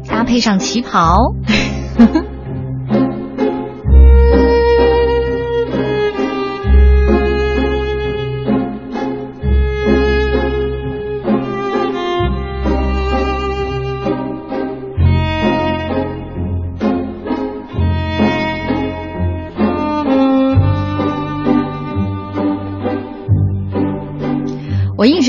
[0.07, 1.35] 搭配上旗袍。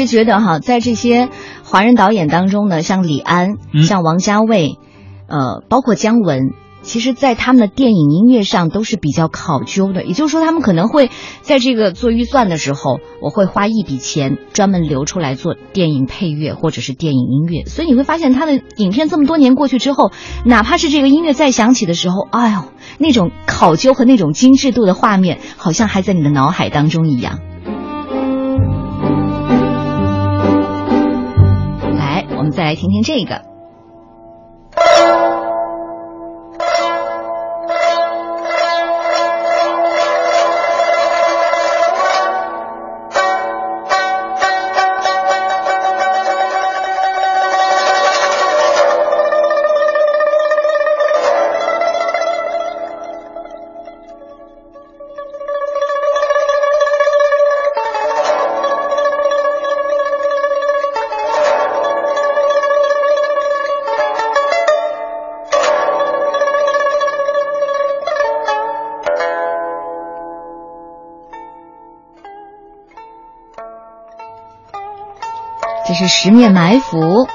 [0.06, 1.30] 觉得哈，在这些
[1.64, 4.78] 华人导演当中呢，像李安、像王家卫，
[5.28, 6.52] 呃，包括姜文，
[6.82, 10.04] 其实，在他们的电影音乐上都是比较考究的。
[10.04, 11.10] 也就是说，他们可能会
[11.42, 17.66] 在这个做预算的时候，我会花一笔钱专门留出来做电影配乐或者是电影音乐。
[17.66, 20.12] 所以你会发现，他的影片这么多年过去之后，
[20.46, 22.66] 哪怕是这个音乐再响起的时候，哎呦，
[23.00, 27.40] 那种考究和那种精致度的画面，好像还在你的脑海当中一样。
[32.56, 33.55] 再来听听这个。
[75.88, 77.28] 这是十面埋伏，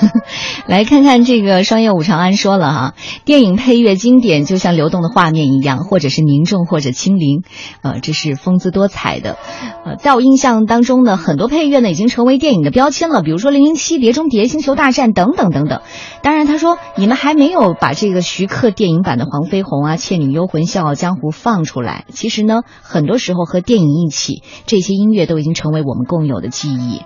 [0.66, 2.94] 来看看这个双叶五长安说了哈，
[3.24, 7.42] 电影配乐经典就像流动的画面一样，或者是凝重，或者轻灵，
[7.82, 9.36] 呃，这是风姿多彩的。
[9.84, 15.80] 呃，在我印象当中呢，很多配乐呢已经成为电影的标签了，比如说《零零七》《碟中谍》《星球大战》等等等等。
[16.22, 22.04] 当然，他说你们还没有把这个徐克电影版的《黄飞鸿》啊，《倩女幽魂》《笑傲江湖》放出来。
[22.12, 27.02] 其实呢，很多时候和电影一起，这些音乐都已经成为我们共有的记忆。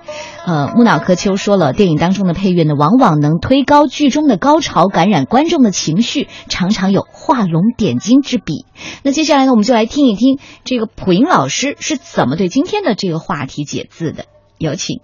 [0.47, 8.65] 呃，木脑壳秋说了，电影当中的配乐呢，往往能推高剧中的高潮，感染观众的情绪，常常有画龙点睛之笔。
[9.03, 14.25] 那接下来呢，我们就来听一听这个普音老师是怎么对今天的这个话题解字的。
[14.57, 15.03] 有请。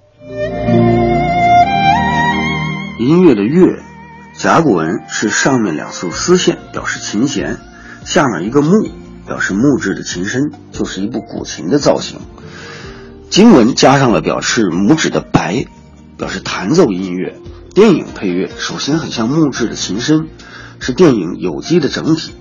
[2.99, 3.83] 音乐的乐，
[4.33, 7.57] 甲骨文是上面两束丝线，表示琴弦；
[8.07, 8.89] 下面一个木，
[9.27, 12.21] 表示木质的琴身，就是一部古琴的造型。
[13.29, 15.67] 经文加上了表示拇指的白，
[16.17, 17.37] 表示弹奏音乐。
[17.75, 20.29] 电影配乐首先很像木质的琴身，
[20.79, 22.33] 是电影有机的整体。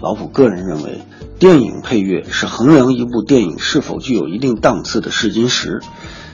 [0.00, 1.02] 老普个人认为，
[1.38, 5.82] 电影配乐是衡量一部电影是否具有一定档次的试金石，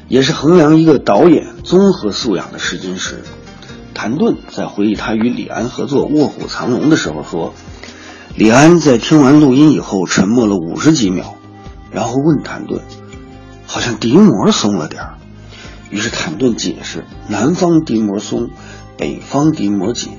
[0.09, 3.23] 也是衡量一个导演综合素养的试金石。
[3.93, 7.55] 谭盾在回忆他与李安合作《卧虎藏龙》的时候说，
[8.37, 11.35] 李安在听完录音以后沉默了五十几秒，
[11.91, 12.81] 然后问谭盾。
[13.67, 15.16] 好像笛膜松了点儿，
[15.97, 18.51] 于是坦顿解释：南方笛膜松，
[18.99, 20.13] 北方笛膜紧。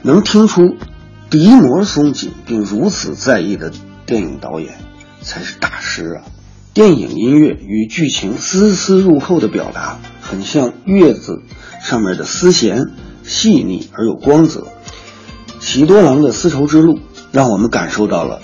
[0.00, 0.76] 能听出
[1.28, 3.70] 笛膜松紧并如此在意的
[4.06, 4.78] 电影导演，
[5.20, 6.24] 才是大师啊！
[6.72, 11.42] 电影音乐与剧情丝丝入扣的表达，很像月子
[11.82, 12.86] 上面的丝弦，
[13.22, 14.68] 细腻而有光泽。
[15.60, 16.98] 喜多郎的丝绸之路，
[17.30, 18.40] 让我们感受到了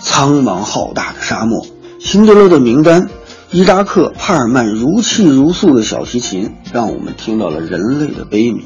[0.00, 1.66] 苍茫浩大的沙漠。
[1.98, 3.10] 辛德勒的名单。
[3.54, 8.62] 伊扎克·帕尔曼如泣如诉的小提琴，让我们听到了人类的悲悯；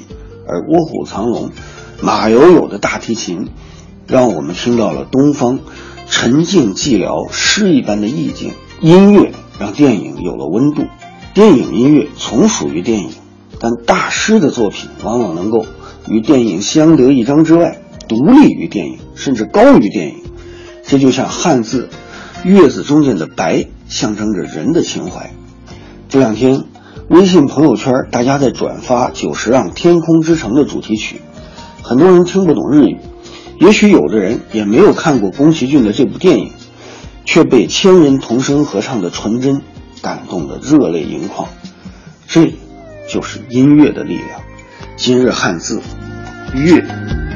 [0.46, 1.50] 而《卧虎藏龙》，
[2.00, 3.50] 马友友的大提琴，
[4.06, 5.58] 让我们听到了东方
[6.08, 8.52] 沉静寂寥、诗一般的意境。
[8.80, 10.84] 音乐让电影有了温度。
[11.34, 13.10] 电影音乐从属于电影，
[13.60, 15.66] 但大师的作品往往能够
[16.08, 20.14] 与电影相得益彰之外，独立于电影，甚至高于电影。
[20.86, 21.90] 这就像汉字
[22.42, 23.66] “月”字中间的“白”。
[23.88, 25.32] 象征着人的情怀。
[26.08, 26.64] 这两天，
[27.08, 31.20] 微信朋友圈大家在转发《久石让天空之城》的主题曲，
[31.82, 32.98] 很多人听不懂日语，
[33.60, 36.52] 也许有的人也没有看过宫崎骏的这部电影，
[37.24, 39.62] 却被千人同声合唱的纯真
[40.00, 41.48] 感动得热泪盈眶。
[42.26, 42.54] 这，
[43.08, 44.40] 就是音乐的力量。
[44.96, 45.80] 今日汉字，
[46.54, 47.27] 乐。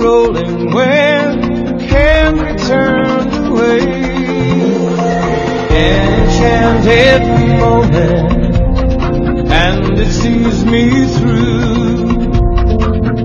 [0.00, 3.80] Rolling wind can be turned away.
[5.86, 7.22] Enchanted
[7.58, 8.32] moment,
[9.52, 11.70] and it sees me through.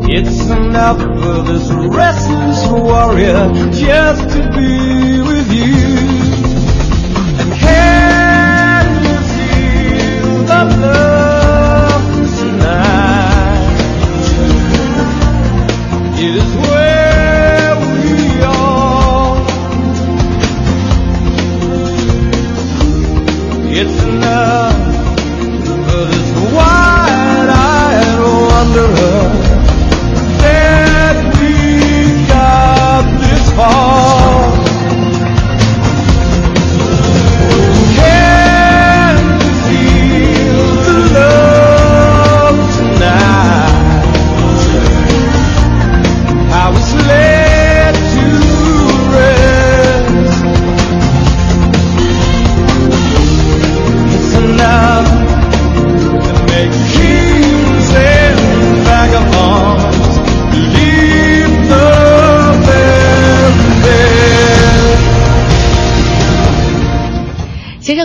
[0.07, 5.94] It's enough for this restless warrior just to be with you.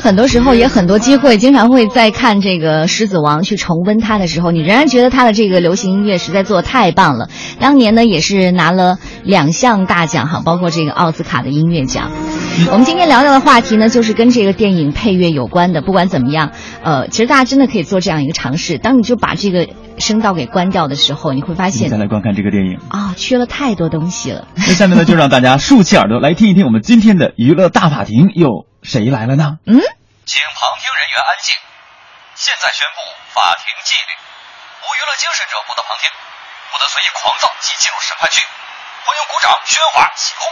[0.00, 7.28] 实很多时候也很多机会，经常会在看这个《狮子王》去重温它的时候，你仍然觉得它的这个流行音乐实在做的太棒了。
[7.58, 12.10] 当年呢也是拿了两项大奖哈，包括这个奥斯卡的音乐奖。
[12.70, 15.82] 我们今天聊聊的话题呢，就是跟这个电影配乐有关的。
[15.82, 18.78] 不管怎么样，呃，其实大家真的可以做这样一个尝试。
[18.78, 22.78] 当你就把这个声道给关掉的时候，你会发你现再来观看这个电影。
[22.88, 24.46] 啊、缺了太多东西了。
[24.56, 29.60] 那下面呢，就让大家竖起耳朵来听一听我们今天的娱乐大法庭，又谁来了呢？
[29.66, 29.76] 嗯，
[30.24, 31.54] 请旁听人员安静。
[32.34, 33.04] 现在宣布
[33.36, 34.10] 法庭纪律：
[34.82, 36.08] 无娱乐精神者不得旁听，
[36.72, 38.40] 不得随意狂躁及进入审判区，
[39.04, 40.48] 欢迎鼓掌、喧哗、起哄，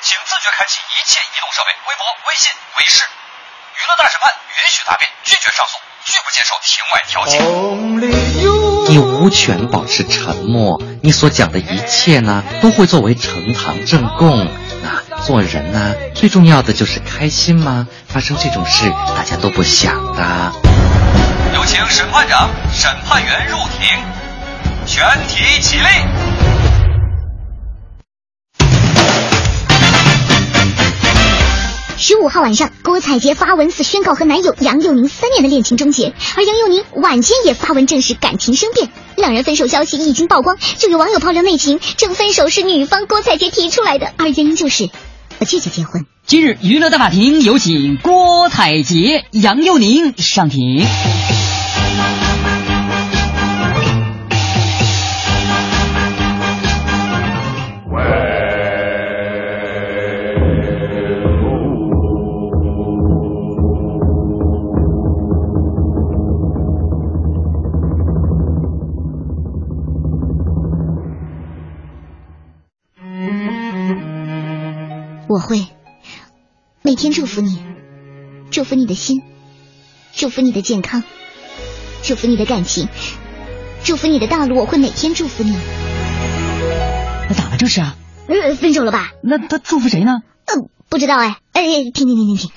[0.00, 3.02] 请自觉开启一切移动设备、微博、微信、微视。
[3.74, 7.38] 娱乐大审判允许答辩，拒绝上诉，拒不接受庭外调解。
[8.88, 14.46] 你无权保持沉默，你所讲的一切呢，都会作为呈堂证供。
[14.82, 17.86] 那做人呢，最重要的就是开心吗？
[18.06, 20.52] 发生这种事，大家都不想的。
[21.54, 23.88] 有请审判长、审判员入庭，
[24.84, 25.84] 全体起立。
[31.96, 44.90] 十五号晚上，郭采洁发文此宣告和男友杨佑宁三年的恋情终结，而杨佑宁晚间也发文证实感情生变，两人分手消息一经曝光，就有网友爆料内情，称分手是女方郭采洁提出来的，而原因就是我
[45.44, 46.06] 拒绝结婚。
[46.26, 50.86] 今日娱乐大法庭有请郭采洁、杨佑宁上庭。
[75.32, 75.66] 我会
[76.82, 77.58] 每天祝福你，
[78.50, 79.22] 祝福你的心，
[80.12, 81.02] 祝福你的健康，
[82.02, 82.86] 祝福你的感情，
[83.82, 84.58] 祝福你的道路。
[84.58, 85.56] 我会每天祝福你。
[87.30, 87.96] 那咋了这是啊？
[88.28, 89.12] 呃，分手了吧？
[89.22, 90.20] 那他祝福谁呢？
[90.44, 91.38] 呃，不知道哎。
[91.54, 91.62] 哎，
[91.94, 92.50] 停停停停停。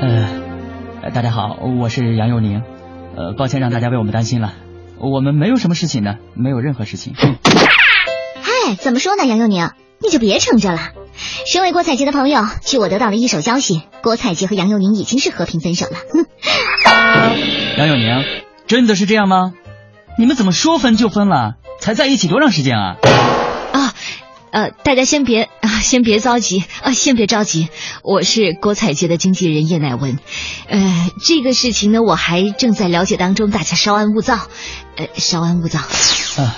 [0.00, 2.62] 呃，大家好，我是杨佑宁。
[3.18, 4.54] 呃，抱歉让大家为我们担心了，
[4.98, 7.12] 我们没有什么事情的，没有任何事情。
[7.16, 9.68] 嗨，怎么说呢，杨佑宁，
[10.00, 10.90] 你就别撑着了。
[11.46, 15.96] 身为郭采洁的朋友，据我得到的一手消息，郭采洁和杨佑宁已经是和平分手了。
[17.78, 18.24] 杨佑宁，
[18.66, 19.52] 真的是这样吗？
[20.18, 21.54] 你们怎么说分就分了？
[21.80, 22.96] 才在一起多长时间啊？
[23.72, 23.94] 啊，
[24.52, 27.68] 呃，大家先别啊，先别着急啊，先别着急。
[28.02, 30.18] 我是郭采洁的经纪人叶乃文，
[30.68, 34.38] 呃，这个事情呢，我还正在了解当中，大家稍安勿躁，
[34.96, 35.80] 呃，稍安勿躁。
[35.80, 36.56] 啊，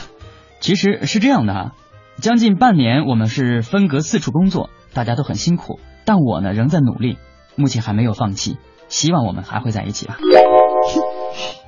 [0.61, 1.73] 其实是这样的啊，
[2.21, 7.19] 将近半年我们是分隔四处工作，大家都很辛苦，但我呢仍在努力，
[7.57, 8.57] 目前还没有放弃，
[8.89, 10.17] 希望我们还会在一起吧。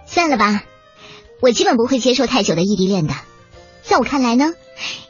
[0.07, 0.63] 算了吧，
[1.43, 3.15] 我基本不会接受太久的异地恋的。
[3.83, 4.53] 在我看来呢，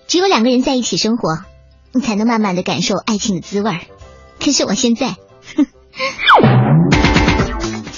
[0.06, 1.44] 只有两个人在一起生活，
[1.92, 3.72] 你才能慢慢的感受爱情的滋味。
[4.42, 5.16] 可是我现在，
[5.56, 5.66] 哼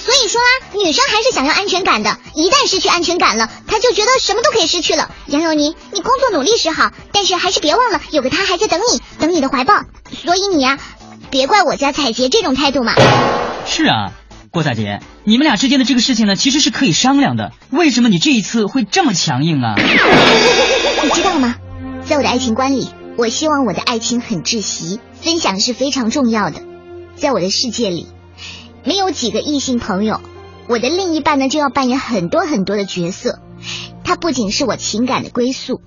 [0.03, 2.17] 所以说啦，女生还是想要安全感的。
[2.33, 5.11] 一旦失去安全感了，她就觉得什么都可以失去了。
[5.27, 9.75] 杨佑宁，你工作努力是好，但是还是别忘了有个他还在等你，等你的怀抱。
[10.25, 10.79] 所以你呀、
[11.29, 12.95] 别怪我家采洁这种态度嘛。
[13.65, 14.11] 是啊，
[14.49, 17.51] 郭采洁，你们俩之间的这个事情呢，其实是可以商量的。
[17.69, 19.75] 为什么你这一次会这么强硬啊？
[21.03, 21.55] 你知道吗？
[22.05, 26.59] 在我的爱情观里，我希望我的爱情很窒息，分享是非常重要的。
[27.15, 28.07] 在我的世界里，
[28.83, 30.21] 没有几个异性朋友，
[30.67, 33.39] 我的另一半呢就要扮演很多很多的角色。
[34.03, 35.81] 他不仅是我情感的归宿，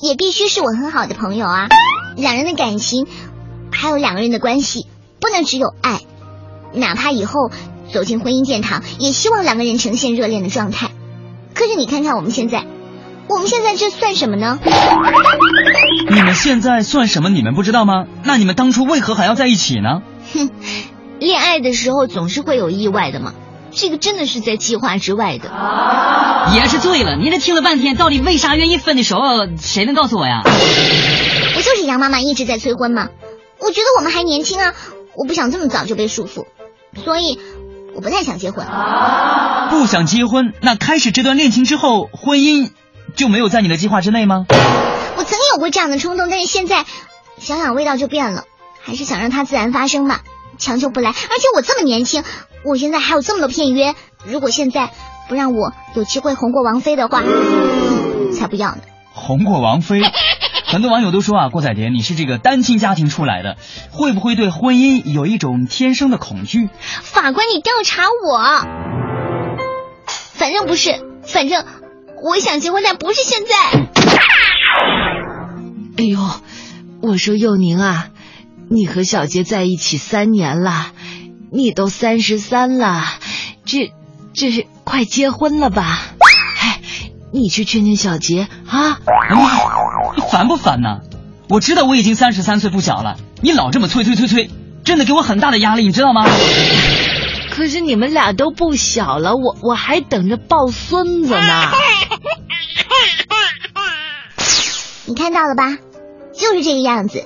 [0.00, 1.68] 也必须是我很好的朋友啊。
[2.16, 3.06] 两人的感情，
[3.70, 4.86] 还有两个人的关系，
[5.20, 6.00] 不能只有爱。
[6.72, 7.50] 哪怕以后
[7.92, 10.90] 走进婚姻殿堂，也希望两个人呈现热恋的状态。
[11.54, 12.66] 可是你看看我们现在，
[13.28, 14.58] 我们现在这算什么呢？
[16.10, 17.28] 你们现在算什么？
[17.28, 18.06] 你们不知道吗？
[18.24, 20.02] 那你们当初为何还要在一起呢？
[20.32, 20.50] 哼，
[21.20, 23.34] 恋爱的时候总是会有意外的嘛。
[23.70, 25.50] 这个真的是在计划之外的。
[26.54, 29.18] 也是醉了，你这听了半天，到底为啥愿意分的手？
[29.60, 30.42] 谁能告诉我呀？
[30.44, 33.08] 不就是杨妈妈一直在催婚吗？
[33.60, 34.74] 我觉得我们还年轻啊，
[35.14, 36.46] 我不想这么早就被束缚。
[37.04, 37.38] 所以，
[37.94, 38.64] 我不太想结婚。
[39.68, 42.70] 不想结婚，那开始这段恋情之后，婚姻
[43.14, 44.46] 就没有在你的计划之内吗？
[44.48, 46.86] 我曾经有过这样的冲动，但是现在
[47.38, 48.44] 想想味道就变了，
[48.80, 50.22] 还是想让它自然发生吧，
[50.58, 51.10] 强求不来。
[51.10, 52.24] 而且我这么年轻，
[52.64, 53.94] 我现在还有这么多片约，
[54.26, 54.90] 如果现在
[55.28, 57.22] 不让我有机会红过王菲的话，
[58.34, 58.78] 才不要呢。
[59.12, 60.02] 红过王菲。
[60.66, 63.56] 很多网友都说啊，郭采洁，你是这个单亲家庭出来的，
[63.90, 66.68] 会不会对婚姻有一种天生的恐惧？
[67.00, 68.38] 法官，你调查我，
[70.34, 71.64] 反正不是，反正
[72.22, 73.56] 我想结婚，但不是现在。
[75.96, 76.20] 哎呦，
[77.00, 78.10] 我说佑宁啊，
[78.70, 80.92] 你和小杰在一起三年了，
[81.50, 83.02] 你都三十三了，
[83.64, 83.92] 这
[84.34, 86.02] 这是快结婚了吧？
[86.60, 86.80] 哎，
[87.32, 89.00] 你去劝劝小杰啊。
[90.16, 91.00] 你烦不烦呢？
[91.48, 94.50] 我知道我已经三十三岁不小了，你老这么催催催催，
[94.84, 96.26] 真的给我很大的压力，你知道吗？
[97.50, 101.72] 可是你们俩都不小了，我我还等着抱孙子呢。
[105.06, 105.78] 你看到了吧？
[106.34, 107.24] 就是这个样子。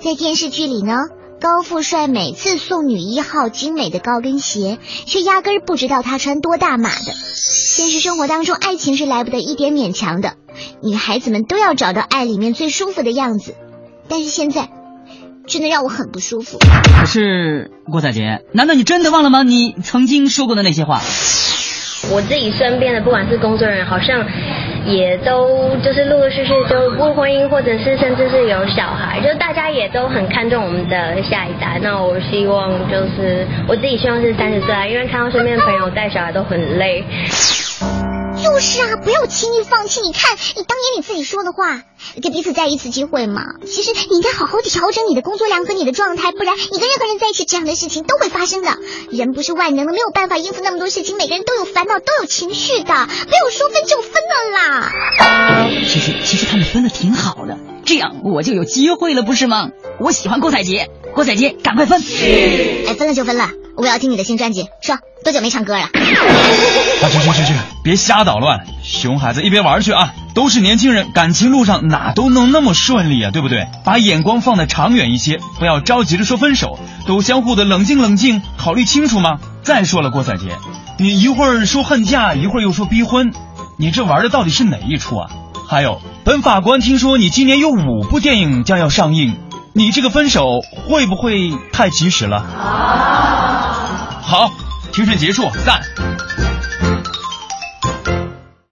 [0.00, 0.94] 在电视剧里呢，
[1.40, 7.12] 高富帅每次送女一号精美的高跟鞋，却压根儿不知道她穿多大码的。
[7.34, 10.34] 现实生活当中，爱情是来不得一点勉强的。
[10.82, 13.56] 女孩子们都要找到爱里面最舒服的样子，
[14.08, 14.68] 但是现在
[15.46, 16.58] 真的让我很不舒服。
[17.00, 19.42] 可是郭采洁，难道你真的忘了吗？
[19.42, 21.00] 你曾经说过的那些话。
[22.12, 24.24] 我自己身边的不管是工作人员，好像
[24.88, 31.78] 也都就是陆陆续续就不婚姻，或者是甚至是有小孩，就大家也都很看重我们的下一代。
[31.82, 37.04] 那我希望就是我自己希望是三十岁啊，因为看到身边的朋友带小孩都很累。
[38.48, 40.00] 就是啊，不要轻易放弃。
[40.00, 41.82] 你看，你当年你自己说的话，
[42.22, 43.42] 给彼此再一次机会嘛。
[43.66, 48.78] 其实你应该好好调整你的工作量和你的状态，不然你跟任何人在一起，这样的事情都会发生的。
[49.10, 51.18] 人不是万能的，没有办法应付那么多事情。
[51.18, 52.94] 每个人都有烦恼，都有情绪的，
[53.28, 54.92] 没有说分就分了啦。
[55.86, 57.37] 其实，其实他们分的挺好，
[57.88, 59.70] 这样我就有机会了，不是吗？
[59.98, 62.02] 我喜欢郭采洁，郭采洁，赶快分。
[62.86, 63.48] 哎，分了就分了。
[63.78, 65.84] 我要听你的新专辑，说多久没唱歌了？
[65.84, 65.88] 啊，
[67.00, 70.12] 去去去去，别瞎捣乱，熊孩子一边玩去啊！
[70.34, 73.68] 都是年轻人，感情路上哪都能那么顺利啊，对不对？
[73.86, 79.38] 把眼光放得长远一些，不要着急着说分手，都相互的冷静冷静，考虑清楚吗？
[79.62, 80.58] 再说了，郭采洁，
[80.98, 83.32] 你一会儿说恨嫁，一会儿又说逼婚，
[83.78, 85.30] 你这玩的到底是哪一出啊？
[85.70, 89.36] 还有，本法官听说你今年有五部电影将要上映，
[89.74, 92.42] 你这个分手会不会太及时了？
[94.22, 94.50] 好，
[94.92, 95.82] 庭审结束，散。